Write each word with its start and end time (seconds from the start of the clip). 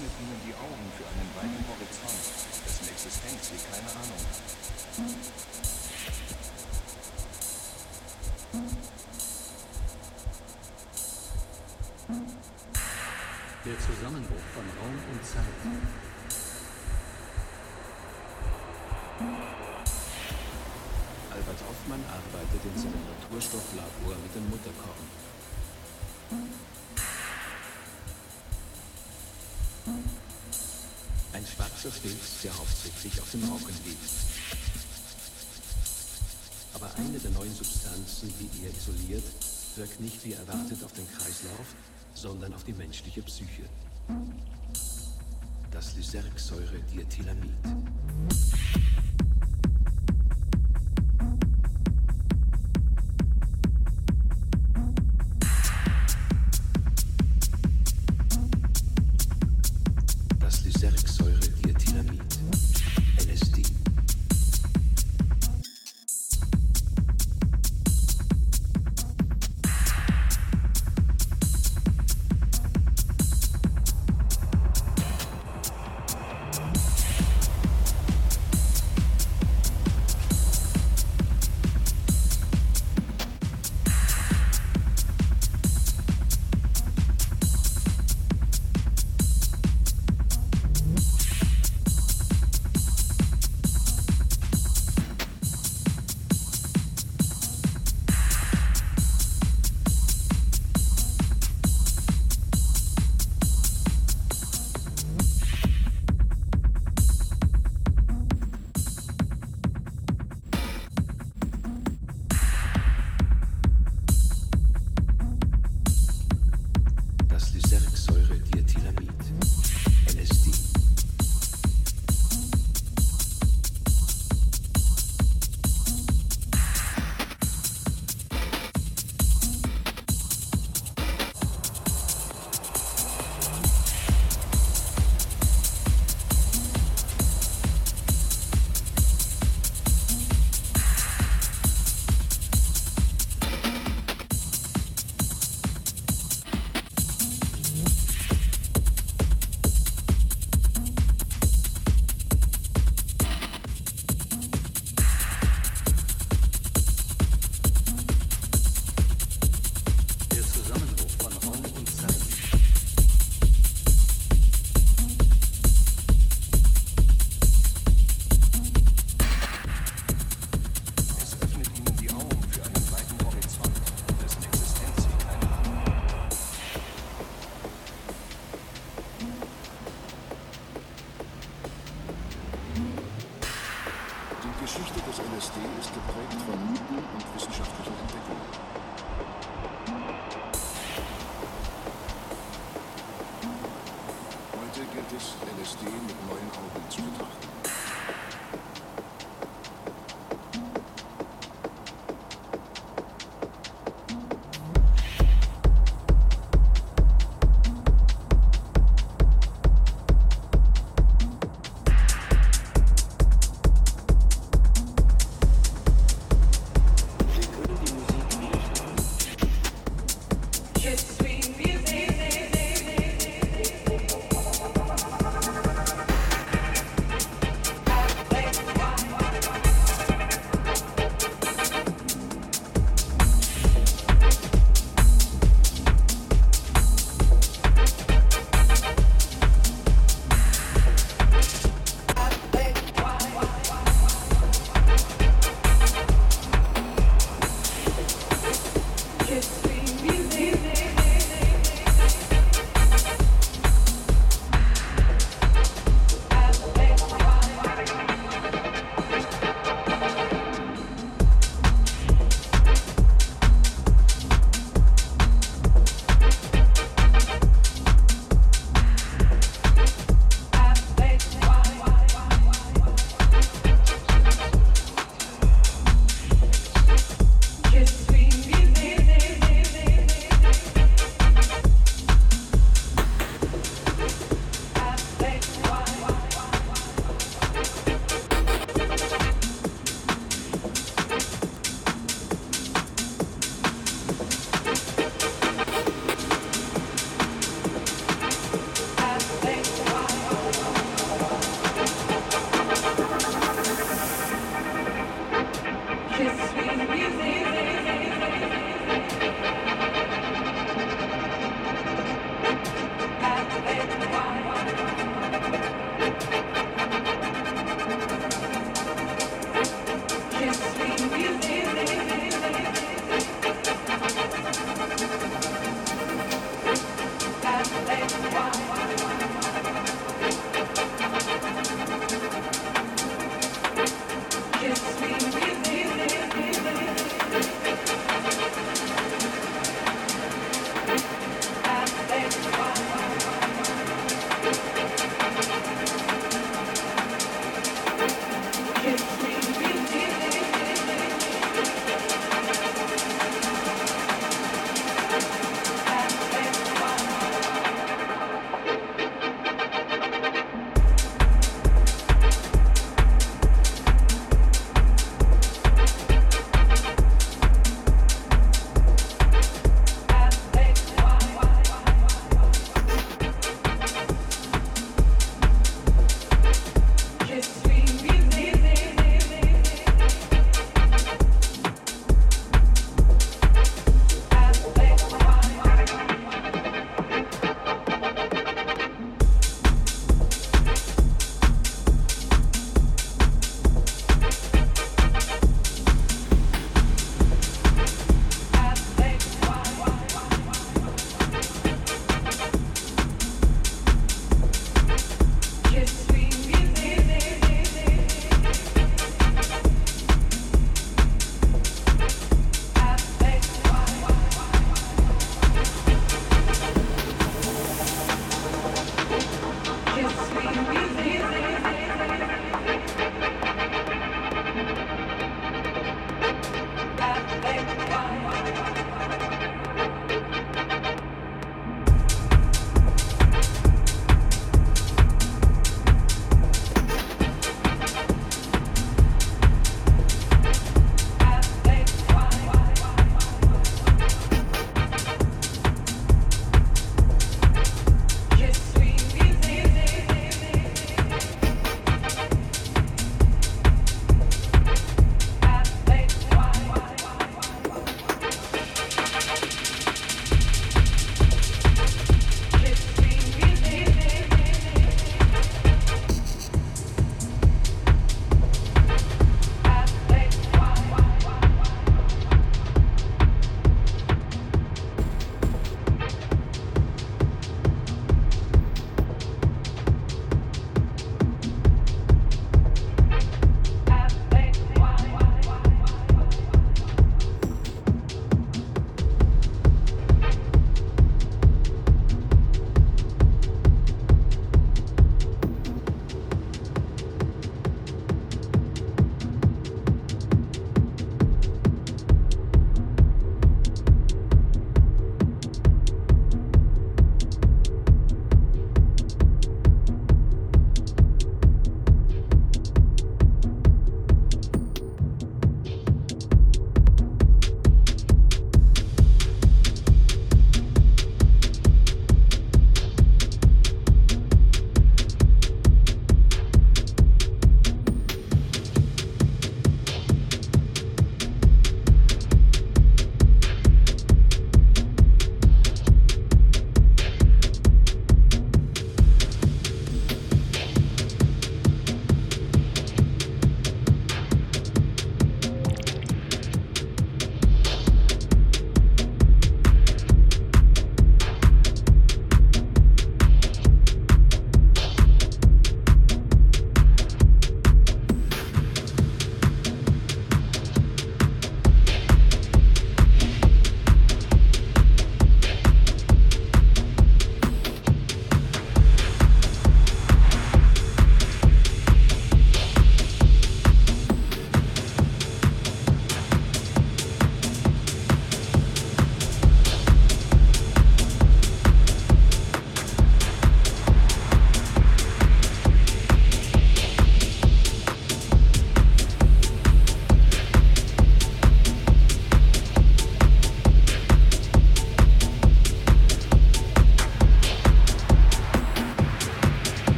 öffnet 0.00 0.20
ihnen 0.20 0.40
die 0.46 0.54
Augen 0.54 0.88
für 0.96 1.04
einen 1.04 1.28
weiten 1.36 1.60
Horizont, 1.68 2.24
dessen 2.64 2.88
Existenz 2.88 3.40
sie 3.48 3.60
keine 3.68 3.90
Ahnung 4.00 4.20
hat. 4.24 4.40
Der 13.66 13.78
Zusammenbruch 13.78 14.46
von 14.54 14.64
Raum 14.80 14.96
und 15.12 15.22
Zeit. 15.24 15.44
Albert 21.30 21.60
Hoffmann 21.68 22.04
arbeitet 22.08 22.62
in 22.64 22.76
seinem 22.80 23.04
Naturstofflabor 23.04 24.16
mit 24.22 24.34
dem 24.34 24.48
Mutterkorn. 24.48 25.29
Filz, 32.02 32.42
der 32.42 32.56
hauptsächlich 32.56 33.20
auf 33.20 33.30
dem 33.30 33.44
Rauchen 33.44 33.74
liegt. 33.84 33.98
Aber 36.72 36.90
eine 36.96 37.18
der 37.18 37.30
neuen 37.32 37.54
Substanzen, 37.54 38.32
die 38.40 38.64
er 38.64 38.70
isoliert, 38.70 39.24
wirkt 39.76 40.00
nicht 40.00 40.24
wie 40.24 40.32
erwartet 40.32 40.82
auf 40.82 40.92
den 40.92 41.06
Kreislauf, 41.12 41.74
sondern 42.14 42.54
auf 42.54 42.64
die 42.64 42.72
menschliche 42.72 43.22
Psyche. 43.22 43.64
Das 45.70 45.94
Lysergsäure-Diethylamid. 45.96 47.50